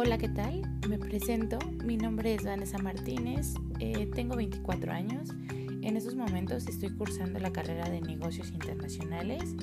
Hola, 0.00 0.16
¿qué 0.16 0.28
tal? 0.28 0.62
Me 0.88 0.96
presento, 0.96 1.58
mi 1.84 1.96
nombre 1.96 2.32
es 2.32 2.44
Vanessa 2.44 2.78
Martínez, 2.78 3.54
eh, 3.80 4.08
tengo 4.14 4.36
24 4.36 4.92
años, 4.92 5.30
en 5.50 5.96
estos 5.96 6.14
momentos 6.14 6.68
estoy 6.68 6.90
cursando 6.90 7.40
la 7.40 7.50
carrera 7.50 7.90
de 7.90 8.00
negocios 8.00 8.52
internacionales 8.52 9.56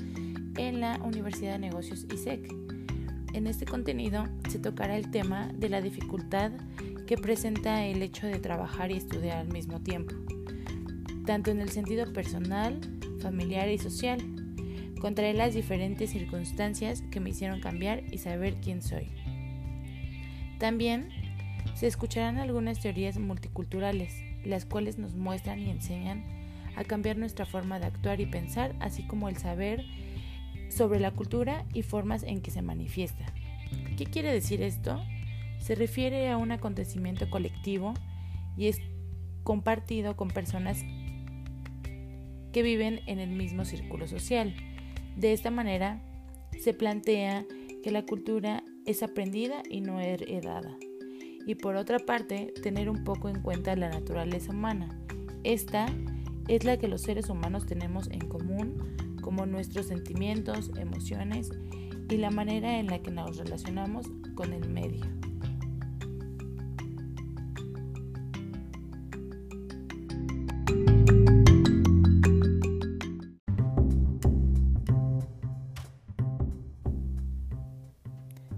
en 0.57 0.81
la 0.81 0.99
Universidad 1.05 1.53
de 1.53 1.59
Negocios 1.59 2.05
ISEC. 2.13 2.53
En 3.31 3.47
este 3.47 3.65
contenido 3.65 4.25
se 4.49 4.59
tocará 4.59 4.97
el 4.97 5.09
tema 5.09 5.53
de 5.55 5.69
la 5.69 5.81
dificultad 5.81 6.51
que 7.07 7.15
presenta 7.15 7.85
el 7.85 8.01
hecho 8.01 8.27
de 8.27 8.39
trabajar 8.39 8.91
y 8.91 8.97
estudiar 8.97 9.37
al 9.37 9.47
mismo 9.47 9.79
tiempo, 9.83 10.15
tanto 11.25 11.49
en 11.49 11.61
el 11.61 11.69
sentido 11.69 12.11
personal, 12.11 12.81
familiar 13.21 13.69
y 13.69 13.77
social. 13.77 14.19
Contaré 14.99 15.33
las 15.33 15.53
diferentes 15.53 16.09
circunstancias 16.09 17.03
que 17.09 17.21
me 17.21 17.29
hicieron 17.29 17.61
cambiar 17.61 18.03
y 18.11 18.17
saber 18.17 18.57
quién 18.59 18.81
soy. 18.81 19.13
También 20.65 21.09
se 21.75 21.85
escucharán 21.85 22.39
algunas 22.39 22.79
teorías 22.79 23.19
multiculturales, 23.19 24.23
las 24.43 24.65
cuales 24.65 24.97
nos 24.97 25.13
muestran 25.13 25.59
y 25.59 25.69
enseñan 25.69 26.23
a 26.75 26.83
cambiar 26.83 27.17
nuestra 27.17 27.45
forma 27.45 27.77
de 27.77 27.85
actuar 27.85 28.19
y 28.19 28.25
pensar, 28.25 28.75
así 28.79 29.05
como 29.05 29.29
el 29.29 29.37
saber 29.37 29.85
sobre 30.69 30.99
la 30.99 31.11
cultura 31.11 31.65
y 31.71 31.83
formas 31.83 32.23
en 32.23 32.41
que 32.41 32.49
se 32.49 32.63
manifiesta. 32.63 33.27
¿Qué 33.95 34.05
quiere 34.05 34.33
decir 34.33 34.63
esto? 34.63 34.99
Se 35.59 35.75
refiere 35.75 36.31
a 36.31 36.37
un 36.37 36.51
acontecimiento 36.51 37.29
colectivo 37.29 37.93
y 38.57 38.65
es 38.65 38.81
compartido 39.43 40.17
con 40.17 40.29
personas 40.29 40.83
que 42.51 42.63
viven 42.63 43.01
en 43.05 43.19
el 43.19 43.29
mismo 43.29 43.65
círculo 43.65 44.07
social. 44.07 44.55
De 45.15 45.31
esta 45.31 45.51
manera, 45.51 46.01
se 46.59 46.73
plantea 46.73 47.45
que 47.83 47.91
la 47.91 48.03
cultura 48.03 48.63
es 48.85 49.03
aprendida 49.03 49.63
y 49.69 49.81
no 49.81 49.99
heredada. 49.99 50.77
Y 51.45 51.55
por 51.55 51.75
otra 51.75 51.99
parte, 51.99 52.53
tener 52.61 52.89
un 52.89 53.03
poco 53.03 53.29
en 53.29 53.41
cuenta 53.41 53.75
la 53.75 53.89
naturaleza 53.89 54.51
humana. 54.51 54.99
Esta 55.43 55.87
es 56.47 56.63
la 56.63 56.77
que 56.77 56.87
los 56.87 57.01
seres 57.01 57.29
humanos 57.29 57.65
tenemos 57.65 58.07
en 58.11 58.27
común, 58.27 58.95
como 59.21 59.45
nuestros 59.45 59.87
sentimientos, 59.87 60.71
emociones 60.77 61.51
y 62.09 62.17
la 62.17 62.31
manera 62.31 62.79
en 62.79 62.87
la 62.87 62.99
que 62.99 63.11
nos 63.11 63.37
relacionamos 63.37 64.07
con 64.35 64.53
el 64.53 64.69
medio. 64.69 65.05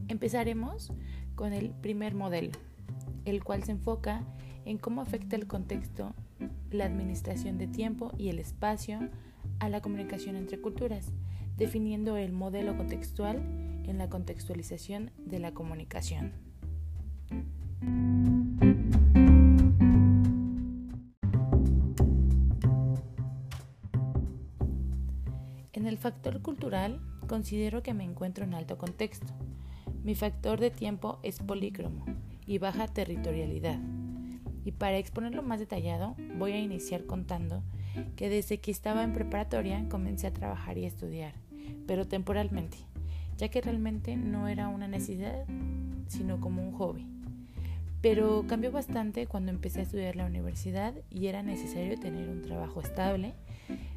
Empezaremos 0.09 0.93
con 1.35 1.51
el 1.51 1.71
primer 1.71 2.15
modelo, 2.15 2.51
el 3.25 3.43
cual 3.43 3.63
se 3.63 3.73
enfoca 3.73 4.23
en 4.63 4.77
cómo 4.77 5.01
afecta 5.01 5.35
el 5.35 5.47
contexto, 5.47 6.13
la 6.71 6.85
administración 6.85 7.57
de 7.57 7.67
tiempo 7.67 8.13
y 8.17 8.29
el 8.29 8.39
espacio 8.39 8.99
a 9.59 9.69
la 9.69 9.81
comunicación 9.81 10.35
entre 10.35 10.61
culturas, 10.61 11.11
definiendo 11.57 12.15
el 12.15 12.31
modelo 12.31 12.77
contextual 12.77 13.37
en 13.85 13.97
la 13.97 14.09
contextualización 14.09 15.11
de 15.17 15.39
la 15.39 15.53
comunicación. 15.53 16.31
En 25.73 25.85
el 25.85 25.97
factor 25.97 26.41
cultural, 26.41 27.01
considero 27.27 27.83
que 27.83 27.93
me 27.93 28.03
encuentro 28.03 28.45
en 28.45 28.53
alto 28.53 28.77
contexto, 28.77 29.33
mi 30.07 30.15
factor 30.15 30.57
de 30.57 30.71
tiempo 30.71 31.19
es 31.21 31.39
polícromo 31.39 32.05
y 32.45 32.59
baja 32.59 32.87
territorialidad. 32.87 33.77
Y 34.63 34.71
para 34.71 34.95
exponerlo 34.95 35.43
más 35.43 35.59
detallado, 35.59 36.15
voy 36.37 36.53
a 36.53 36.61
iniciar 36.61 37.03
contando 37.03 37.61
que 38.15 38.29
desde 38.29 38.59
que 38.61 38.71
estaba 38.71 39.03
en 39.03 39.11
preparatoria 39.11 39.85
comencé 39.89 40.27
a 40.27 40.33
trabajar 40.33 40.77
y 40.77 40.85
a 40.85 40.87
estudiar, 40.87 41.33
pero 41.87 42.07
temporalmente, 42.07 42.77
ya 43.35 43.49
que 43.49 43.59
realmente 43.59 44.15
no 44.15 44.47
era 44.47 44.69
una 44.69 44.87
necesidad, 44.87 45.43
sino 46.07 46.39
como 46.39 46.65
un 46.65 46.71
hobby. 46.71 47.05
Pero 48.01 48.45
cambió 48.47 48.71
bastante 48.71 49.27
cuando 49.27 49.51
empecé 49.51 49.81
a 49.81 49.83
estudiar 49.83 50.15
la 50.15 50.25
universidad 50.25 50.93
y 51.09 51.27
era 51.27 51.43
necesario 51.43 51.99
tener 51.99 52.29
un 52.29 52.43
trabajo 52.43 52.79
estable 52.79 53.33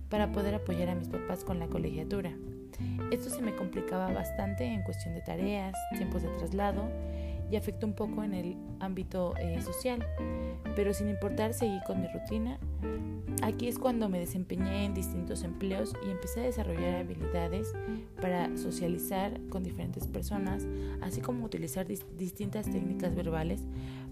para 0.08 0.32
poder 0.32 0.56
apoyar 0.56 0.88
a 0.88 0.96
mis 0.96 1.06
papás 1.06 1.44
con 1.44 1.60
la 1.60 1.68
colegiatura 1.68 2.34
esto 3.10 3.30
se 3.30 3.42
me 3.42 3.54
complicaba 3.54 4.12
bastante 4.12 4.64
en 4.64 4.82
cuestión 4.82 5.14
de 5.14 5.22
tareas, 5.22 5.74
tiempos 5.96 6.22
de 6.22 6.28
traslado 6.30 6.88
y 7.50 7.56
afectó 7.56 7.86
un 7.86 7.94
poco 7.94 8.22
en 8.22 8.34
el 8.34 8.56
ámbito 8.78 9.34
eh, 9.36 9.60
social, 9.60 10.06
pero 10.76 10.94
sin 10.94 11.08
importar 11.08 11.52
seguí 11.52 11.80
con 11.86 12.00
mi 12.00 12.06
rutina. 12.08 12.58
Aquí 13.42 13.68
es 13.68 13.78
cuando 13.78 14.08
me 14.08 14.18
desempeñé 14.18 14.84
en 14.84 14.94
distintos 14.94 15.42
empleos 15.42 15.94
y 16.06 16.10
empecé 16.10 16.40
a 16.40 16.42
desarrollar 16.44 16.96
habilidades 16.96 17.72
para 18.20 18.56
socializar 18.56 19.40
con 19.48 19.62
diferentes 19.62 20.06
personas, 20.06 20.66
así 21.00 21.20
como 21.20 21.44
utilizar 21.44 21.86
distintas 21.86 22.70
técnicas 22.70 23.14
verbales 23.14 23.62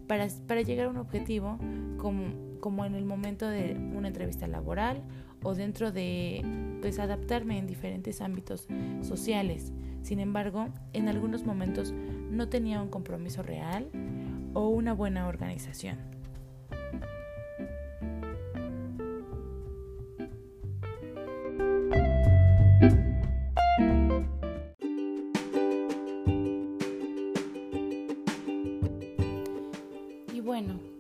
para, 0.06 0.26
para, 0.47 0.62
llegar 0.62 0.86
a 0.86 0.91
un 0.91 0.97
objetivo 0.97 1.58
como, 1.98 2.47
como 2.60 2.84
en 2.84 2.94
el 2.94 3.04
momento 3.04 3.48
de 3.48 3.74
una 3.94 4.08
entrevista 4.08 4.46
laboral 4.46 5.02
o 5.42 5.54
dentro 5.54 5.92
de 5.92 6.44
pues 6.80 6.98
adaptarme 6.98 7.58
en 7.58 7.66
diferentes 7.66 8.20
ámbitos 8.20 8.66
sociales. 9.02 9.72
Sin 10.02 10.20
embargo, 10.20 10.68
en 10.92 11.08
algunos 11.08 11.44
momentos 11.44 11.92
no 12.30 12.48
tenía 12.48 12.80
un 12.82 12.88
compromiso 12.88 13.42
real 13.42 13.88
o 14.54 14.68
una 14.68 14.92
buena 14.92 15.28
organización. 15.28 16.17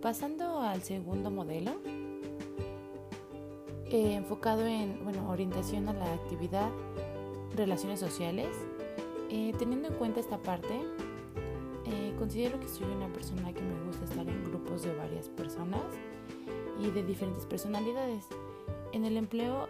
Pasando 0.00 0.60
al 0.60 0.82
segundo 0.82 1.30
modelo, 1.30 1.72
eh, 3.90 4.14
enfocado 4.14 4.66
en 4.66 5.02
bueno, 5.02 5.28
orientación 5.28 5.88
a 5.88 5.92
la 5.92 6.12
actividad, 6.14 6.70
relaciones 7.56 8.00
sociales. 8.00 8.48
Eh, 9.30 9.52
teniendo 9.58 9.88
en 9.88 9.94
cuenta 9.94 10.20
esta 10.20 10.38
parte, 10.38 10.80
eh, 11.86 12.14
considero 12.18 12.60
que 12.60 12.68
soy 12.68 12.86
una 12.86 13.12
persona 13.12 13.52
que 13.52 13.60
me 13.60 13.84
gusta 13.86 14.04
estar 14.04 14.28
en 14.28 14.44
grupos 14.44 14.82
de 14.82 14.94
varias 14.94 15.28
personas 15.28 15.82
y 16.80 16.90
de 16.90 17.02
diferentes 17.02 17.44
personalidades. 17.46 18.26
En 18.92 19.04
el 19.04 19.18
empleo 19.18 19.68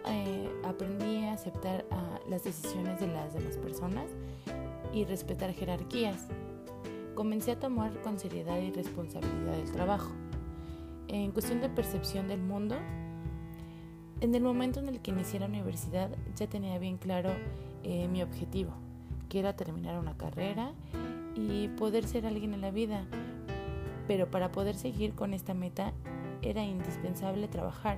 aprendí 0.63 1.25
a 1.25 1.33
aceptar 1.33 1.85
las 2.29 2.45
decisiones 2.45 3.01
de 3.01 3.07
las 3.07 3.33
demás 3.33 3.57
personas 3.57 4.05
y 4.93 5.03
respetar 5.03 5.51
jerarquías. 5.51 6.27
Comencé 7.19 7.51
a 7.51 7.59
tomar 7.59 8.01
con 8.01 8.17
seriedad 8.17 8.61
y 8.61 8.71
responsabilidad 8.71 9.55
el 9.55 9.69
trabajo. 9.73 10.09
En 11.09 11.31
cuestión 11.31 11.59
de 11.59 11.67
percepción 11.67 12.29
del 12.29 12.39
mundo, 12.39 12.77
en 14.21 14.33
el 14.33 14.41
momento 14.41 14.79
en 14.79 14.87
el 14.87 15.01
que 15.01 15.11
inicié 15.11 15.41
la 15.41 15.47
universidad 15.47 16.11
ya 16.37 16.47
tenía 16.47 16.79
bien 16.79 16.97
claro 16.97 17.31
eh, 17.83 18.07
mi 18.07 18.23
objetivo, 18.23 18.71
que 19.27 19.39
era 19.39 19.53
terminar 19.57 19.99
una 19.99 20.15
carrera 20.15 20.71
y 21.35 21.67
poder 21.67 22.07
ser 22.07 22.25
alguien 22.25 22.53
en 22.53 22.61
la 22.61 22.71
vida. 22.71 23.05
Pero 24.07 24.31
para 24.31 24.53
poder 24.53 24.75
seguir 24.75 25.13
con 25.13 25.33
esta 25.33 25.53
meta 25.53 25.91
era 26.41 26.63
indispensable 26.63 27.49
trabajar, 27.49 27.97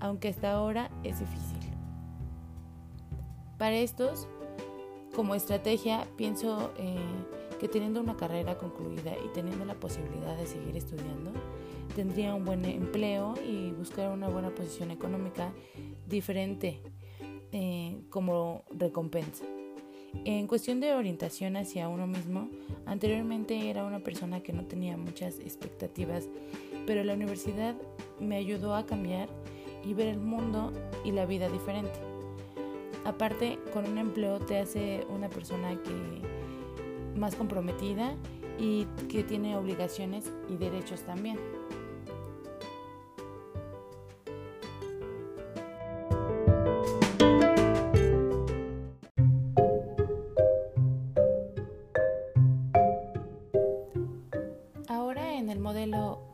aunque 0.00 0.30
hasta 0.30 0.50
ahora 0.50 0.90
es 1.04 1.20
difícil. 1.20 1.60
Para 3.56 3.76
estos, 3.76 4.26
como 5.14 5.36
estrategia, 5.36 6.08
pienso 6.16 6.72
eh, 6.76 6.98
que 7.58 7.68
teniendo 7.68 8.00
una 8.00 8.16
carrera 8.16 8.56
concluida 8.56 9.12
y 9.24 9.28
teniendo 9.32 9.64
la 9.64 9.74
posibilidad 9.74 10.36
de 10.36 10.46
seguir 10.46 10.76
estudiando, 10.76 11.32
tendría 11.94 12.34
un 12.34 12.44
buen 12.44 12.64
empleo 12.64 13.34
y 13.44 13.70
buscar 13.72 14.10
una 14.10 14.28
buena 14.28 14.50
posición 14.50 14.90
económica 14.90 15.52
diferente 16.06 16.80
eh, 17.52 18.00
como 18.10 18.64
recompensa. 18.70 19.44
En 20.24 20.46
cuestión 20.46 20.80
de 20.80 20.94
orientación 20.94 21.56
hacia 21.56 21.88
uno 21.88 22.06
mismo, 22.06 22.48
anteriormente 22.86 23.68
era 23.68 23.84
una 23.84 24.00
persona 24.00 24.42
que 24.42 24.52
no 24.52 24.64
tenía 24.64 24.96
muchas 24.96 25.38
expectativas, 25.38 26.28
pero 26.86 27.04
la 27.04 27.14
universidad 27.14 27.74
me 28.18 28.36
ayudó 28.36 28.74
a 28.74 28.86
cambiar 28.86 29.28
y 29.84 29.94
ver 29.94 30.08
el 30.08 30.18
mundo 30.18 30.72
y 31.04 31.12
la 31.12 31.26
vida 31.26 31.48
diferente. 31.48 31.98
Aparte, 33.04 33.58
con 33.72 33.86
un 33.86 33.98
empleo 33.98 34.38
te 34.38 34.58
hace 34.58 35.06
una 35.08 35.28
persona 35.28 35.80
que 35.82 36.37
más 37.18 37.34
comprometida 37.34 38.14
y 38.58 38.86
que 39.08 39.22
tiene 39.24 39.56
obligaciones 39.56 40.32
y 40.48 40.56
derechos 40.56 41.02
también. 41.02 41.38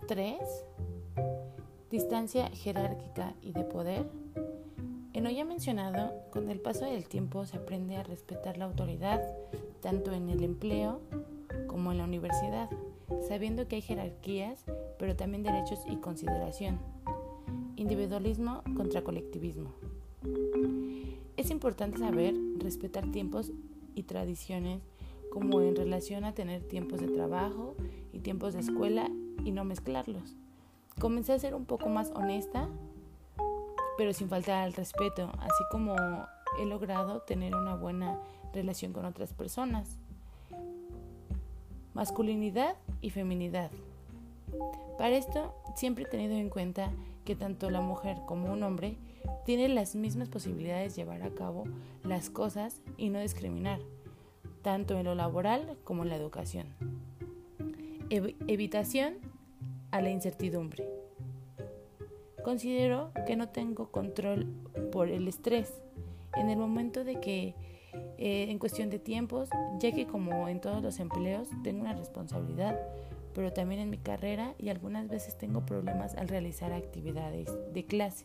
3. 0.07 0.39
Distancia 1.91 2.49
jerárquica 2.51 3.35
y 3.43 3.53
de 3.53 3.65
poder. 3.65 4.24
En 5.25 5.31
lo 5.31 5.37
ya 5.39 5.47
mencionado, 5.47 6.13
con 6.33 6.51
el 6.51 6.61
paso 6.61 6.85
del 6.85 7.09
tiempo 7.09 7.47
se 7.47 7.57
aprende 7.57 7.97
a 7.97 8.03
respetar 8.03 8.59
la 8.59 8.67
autoridad, 8.67 9.23
tanto 9.81 10.13
en 10.13 10.29
el 10.29 10.45
empleo 10.45 11.01
como 11.67 11.93
en 11.93 11.97
la 11.97 12.05
universidad, 12.05 12.69
sabiendo 13.27 13.67
que 13.67 13.77
hay 13.77 13.81
jerarquías, 13.81 14.67
pero 14.99 15.17
también 15.17 15.43
derechos 15.43 15.79
y 15.89 15.97
consideración. 15.97 16.79
Individualismo 17.77 18.63
contra 18.77 19.03
colectivismo. 19.03 19.71
Es 21.39 21.51
importante 21.51 22.01
saber 22.01 22.35
respetar 22.59 23.11
tiempos 23.11 23.51
y 23.95 24.03
tradiciones 24.03 24.83
como 25.33 25.63
en 25.63 25.75
relación 25.75 26.25
a 26.25 26.35
tener 26.35 26.69
tiempos 26.69 27.01
de 27.01 27.09
trabajo 27.09 27.77
y 28.13 28.19
tiempos 28.19 28.53
de 28.53 28.61
escuela 28.61 29.11
y 29.43 29.53
no 29.53 29.65
mezclarlos. 29.65 30.37
Comencé 31.01 31.33
a 31.33 31.39
ser 31.39 31.55
un 31.55 31.65
poco 31.65 31.89
más 31.89 32.11
honesta, 32.11 32.69
pero 33.97 34.13
sin 34.13 34.29
faltar 34.29 34.63
al 34.63 34.73
respeto, 34.73 35.31
así 35.39 35.65
como 35.71 35.95
he 36.59 36.67
logrado 36.67 37.21
tener 37.23 37.55
una 37.55 37.75
buena 37.75 38.19
relación 38.53 38.93
con 38.93 39.05
otras 39.05 39.33
personas. 39.33 39.99
Masculinidad 41.95 42.77
y 43.01 43.11
feminidad. 43.11 43.71
Para 44.99 45.17
esto 45.17 45.55
siempre 45.75 46.05
he 46.05 46.09
tenido 46.09 46.35
en 46.35 46.51
cuenta 46.51 46.91
que 47.25 47.35
tanto 47.35 47.71
la 47.71 47.81
mujer 47.81 48.19
como 48.27 48.53
un 48.53 48.63
hombre 48.63 48.97
tienen 49.45 49.75
las 49.75 49.95
mismas 49.95 50.29
posibilidades 50.29 50.95
de 50.95 51.03
llevar 51.03 51.23
a 51.23 51.31
cabo 51.31 51.65
las 52.03 52.31
cosas 52.31 52.81
y 52.97 53.11
no 53.11 53.21
discriminar, 53.21 53.81
tanto 54.63 54.99
en 54.99 55.05
lo 55.05 55.15
laboral 55.15 55.77
como 55.85 56.03
en 56.03 56.11
la 56.11 56.17
educación. 56.17 56.67
evitación 58.11 59.15
a 59.91 60.01
la 60.01 60.11
incertidumbre. 60.11 60.94
Considero 62.45 63.11
que 63.27 63.37
no 63.37 63.49
tengo 63.49 63.91
control 63.91 64.47
por 64.93 65.09
el 65.09 65.27
estrés 65.29 65.73
en 66.37 66.51
el 66.51 66.59
momento 66.59 67.03
de 67.03 67.19
que 67.19 67.55
eh, 68.19 68.47
en 68.51 68.59
cuestión 68.59 68.91
de 68.91 68.99
tiempos, 68.99 69.49
ya 69.79 69.93
que 69.93 70.07
como 70.07 70.49
en 70.49 70.61
todos 70.61 70.83
los 70.83 71.01
empleos 71.01 71.49
tengo 71.63 71.81
una 71.81 71.95
responsabilidad, 71.95 72.79
pero 73.35 73.53
también 73.53 73.81
en 73.81 73.91
mi 73.91 73.99
carrera 73.99 74.55
y 74.59 74.69
algunas 74.69 75.09
veces 75.09 75.39
tengo 75.39 75.65
problemas 75.65 76.15
al 76.17 76.29
realizar 76.29 76.73
actividades 76.73 77.51
de 77.73 77.85
clase. 77.87 78.25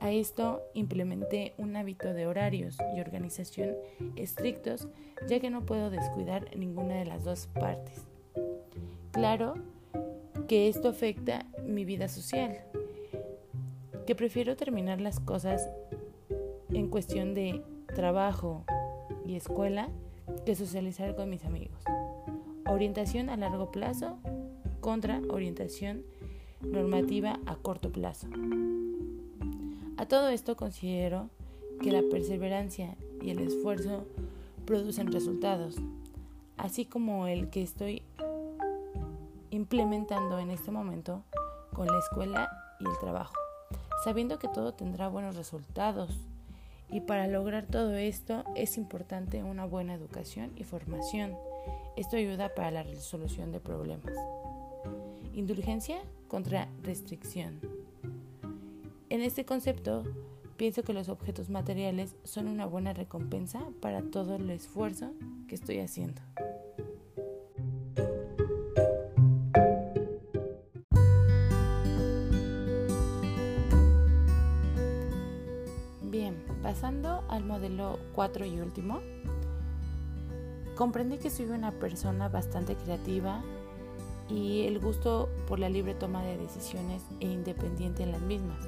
A 0.00 0.10
esto 0.10 0.62
implementé 0.74 1.54
un 1.58 1.76
hábito 1.76 2.12
de 2.14 2.26
horarios 2.26 2.78
y 2.96 3.00
organización 3.00 3.76
estrictos, 4.16 4.88
ya 5.28 5.40
que 5.40 5.50
no 5.50 5.66
puedo 5.66 5.90
descuidar 5.90 6.56
ninguna 6.56 6.94
de 6.94 7.04
las 7.04 7.24
dos 7.24 7.48
partes. 7.48 8.06
Claro 9.10 9.54
que 10.48 10.68
esto 10.68 10.88
afecta 10.88 11.46
mi 11.64 11.84
vida 11.84 12.08
social, 12.08 12.64
que 14.10 14.16
prefiero 14.16 14.56
terminar 14.56 15.00
las 15.00 15.20
cosas 15.20 15.70
en 16.70 16.88
cuestión 16.88 17.32
de 17.32 17.62
trabajo 17.94 18.64
y 19.24 19.36
escuela 19.36 19.88
que 20.44 20.56
socializar 20.56 21.14
con 21.14 21.30
mis 21.30 21.44
amigos. 21.44 21.78
Orientación 22.66 23.30
a 23.30 23.36
largo 23.36 23.70
plazo 23.70 24.18
contra 24.80 25.20
orientación 25.28 26.02
normativa 26.60 27.38
a 27.46 27.54
corto 27.54 27.92
plazo. 27.92 28.26
A 29.96 30.06
todo 30.06 30.30
esto 30.30 30.56
considero 30.56 31.30
que 31.80 31.92
la 31.92 32.02
perseverancia 32.10 32.96
y 33.22 33.30
el 33.30 33.38
esfuerzo 33.38 34.08
producen 34.64 35.12
resultados, 35.12 35.76
así 36.56 36.84
como 36.84 37.28
el 37.28 37.48
que 37.48 37.62
estoy 37.62 38.02
implementando 39.50 40.40
en 40.40 40.50
este 40.50 40.72
momento 40.72 41.22
con 41.72 41.86
la 41.86 42.00
escuela 42.00 42.50
y 42.80 42.88
el 42.88 42.98
trabajo, 42.98 43.34
sabiendo 44.04 44.38
que 44.38 44.48
todo 44.48 44.72
tendrá 44.72 45.08
buenos 45.08 45.36
resultados 45.36 46.10
y 46.92 47.00
para 47.00 47.28
lograr 47.28 47.66
todo 47.66 47.94
esto 47.94 48.44
es 48.56 48.76
importante 48.76 49.44
una 49.44 49.64
buena 49.64 49.94
educación 49.94 50.50
y 50.56 50.64
formación. 50.64 51.36
Esto 51.96 52.16
ayuda 52.16 52.54
para 52.54 52.70
la 52.70 52.82
resolución 52.82 53.52
de 53.52 53.60
problemas. 53.60 54.12
Indulgencia 55.34 55.98
contra 56.28 56.68
restricción. 56.82 57.60
En 59.08 59.22
este 59.22 59.44
concepto, 59.44 60.04
pienso 60.56 60.82
que 60.82 60.92
los 60.92 61.08
objetos 61.08 61.48
materiales 61.48 62.16
son 62.24 62.48
una 62.48 62.66
buena 62.66 62.92
recompensa 62.92 63.60
para 63.80 64.02
todo 64.02 64.36
el 64.36 64.50
esfuerzo 64.50 65.12
que 65.48 65.54
estoy 65.54 65.78
haciendo. 65.78 66.22
Pasando 76.62 77.24
al 77.28 77.44
modelo 77.44 77.98
4 78.14 78.44
y 78.44 78.60
último, 78.60 79.00
comprendí 80.76 81.16
que 81.16 81.30
soy 81.30 81.46
una 81.46 81.72
persona 81.72 82.28
bastante 82.28 82.76
creativa 82.76 83.42
y 84.28 84.66
el 84.66 84.78
gusto 84.78 85.30
por 85.48 85.58
la 85.58 85.70
libre 85.70 85.94
toma 85.94 86.22
de 86.22 86.36
decisiones 86.36 87.02
e 87.20 87.26
independiente 87.26 88.02
en 88.02 88.12
las 88.12 88.20
mismas. 88.20 88.62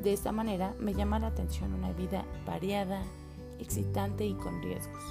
De 0.00 0.12
esta 0.12 0.30
manera 0.30 0.76
me 0.78 0.94
llama 0.94 1.18
la 1.18 1.26
atención 1.26 1.74
una 1.74 1.92
vida 1.92 2.24
variada, 2.46 3.02
excitante 3.58 4.24
y 4.24 4.34
con 4.34 4.62
riesgos. 4.62 5.02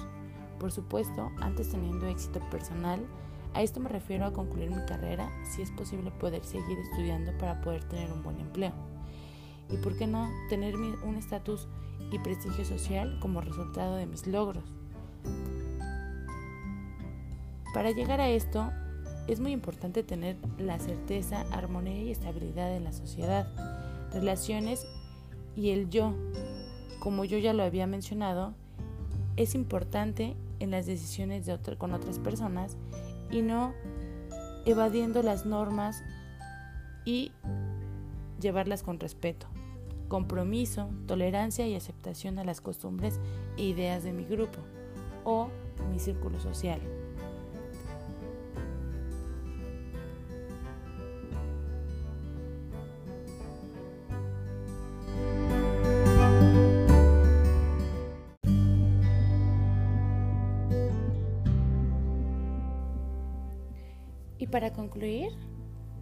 Por 0.58 0.72
supuesto, 0.72 1.30
antes 1.42 1.70
teniendo 1.70 2.06
éxito 2.06 2.40
personal, 2.50 3.00
a 3.52 3.60
esto 3.60 3.80
me 3.80 3.90
refiero 3.90 4.24
a 4.24 4.32
concluir 4.32 4.70
mi 4.70 4.84
carrera, 4.86 5.30
si 5.44 5.60
es 5.60 5.70
posible 5.72 6.10
poder 6.10 6.42
seguir 6.42 6.78
estudiando 6.78 7.36
para 7.36 7.60
poder 7.60 7.84
tener 7.84 8.10
un 8.10 8.22
buen 8.22 8.40
empleo. 8.40 8.72
Y 9.70 9.76
por 9.76 9.96
qué 9.96 10.06
no 10.06 10.30
tener 10.48 10.74
un 10.76 11.16
estatus 11.16 11.68
y 12.10 12.18
prestigio 12.18 12.64
social 12.64 13.18
como 13.20 13.40
resultado 13.40 13.96
de 13.96 14.06
mis 14.06 14.26
logros. 14.26 14.64
Para 17.74 17.90
llegar 17.90 18.20
a 18.20 18.28
esto, 18.28 18.70
es 19.26 19.40
muy 19.40 19.52
importante 19.52 20.02
tener 20.02 20.36
la 20.58 20.78
certeza, 20.78 21.44
armonía 21.52 22.02
y 22.02 22.10
estabilidad 22.10 22.74
en 22.74 22.84
la 22.84 22.92
sociedad, 22.92 23.46
relaciones 24.12 24.86
y 25.54 25.70
el 25.70 25.90
yo. 25.90 26.14
Como 26.98 27.24
yo 27.24 27.38
ya 27.38 27.52
lo 27.52 27.62
había 27.62 27.86
mencionado, 27.86 28.54
es 29.36 29.54
importante 29.54 30.34
en 30.60 30.70
las 30.70 30.86
decisiones 30.86 31.46
de 31.46 31.76
con 31.76 31.92
otras 31.92 32.18
personas 32.18 32.76
y 33.30 33.42
no 33.42 33.74
evadiendo 34.64 35.22
las 35.22 35.46
normas 35.46 36.02
y 37.04 37.32
llevarlas 38.40 38.82
con 38.82 38.98
respeto 38.98 39.46
compromiso, 40.08 40.88
tolerancia 41.06 41.66
y 41.66 41.74
aceptación 41.74 42.38
a 42.38 42.44
las 42.44 42.60
costumbres 42.60 43.20
e 43.56 43.64
ideas 43.64 44.02
de 44.02 44.12
mi 44.12 44.24
grupo 44.24 44.58
o 45.24 45.48
mi 45.92 45.98
círculo 45.98 46.40
social. 46.40 46.80
Y 64.40 64.46
para 64.46 64.72
concluir, 64.72 65.32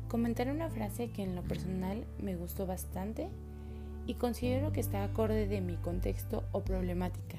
comentaré 0.08 0.52
una 0.52 0.68
frase 0.68 1.10
que 1.10 1.22
en 1.22 1.34
lo 1.34 1.42
personal 1.42 2.06
me 2.18 2.36
gustó 2.36 2.66
bastante 2.66 3.28
y 4.06 4.14
considero 4.14 4.72
que 4.72 4.80
está 4.80 5.04
acorde 5.04 5.46
de 5.48 5.60
mi 5.60 5.76
contexto 5.76 6.44
o 6.52 6.62
problemática, 6.62 7.38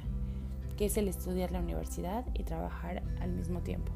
que 0.78 0.86
es 0.86 0.98
el 0.98 1.08
estudiar 1.08 1.52
la 1.52 1.60
universidad 1.60 2.26
y 2.34 2.44
trabajar 2.44 3.04
al 3.22 3.32
mismo 3.32 3.62
tiempo. 3.62 3.92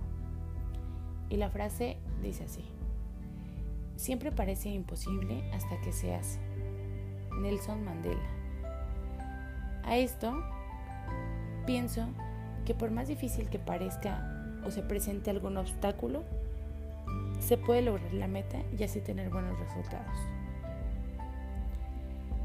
Y 1.30 1.38
la 1.38 1.50
frase 1.50 1.98
dice 2.22 2.46
así, 2.46 2.64
siempre 3.96 4.32
parece 4.32 4.70
imposible 4.70 5.44
hasta 5.54 5.80
que 5.82 5.92
se 5.92 6.16
hace. 6.16 6.40
Nelson 7.42 7.84
Mandela. 7.84 8.30
A 9.84 9.98
esto 9.98 10.34
pienso 11.66 12.08
que 12.66 12.74
por 12.74 12.92
más 12.92 13.08
difícil 13.08 13.50
que 13.50 13.60
parezca 13.60 14.28
o 14.66 14.72
se 14.72 14.84
presente 14.84 15.30
algún 15.30 15.58
obstáculo, 15.58 16.24
se 17.40 17.58
puede 17.58 17.82
lograr 17.82 18.14
la 18.14 18.28
meta 18.28 18.60
y 18.78 18.84
así 18.84 19.02
tener 19.02 19.30
buenos 19.30 19.60
resultados. 19.60 20.16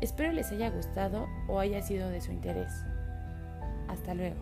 Espero 0.06 0.30
les 0.30 0.52
haya 0.52 0.70
gustado 0.70 1.26
o 1.48 1.58
haya 1.58 1.82
sido 1.82 2.08
de 2.10 2.20
su 2.20 2.30
interés. 2.30 2.70
Hasta 3.88 4.14
luego. 4.14 4.36